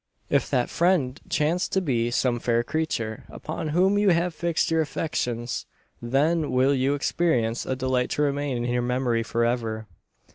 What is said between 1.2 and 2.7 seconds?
chance to be some fair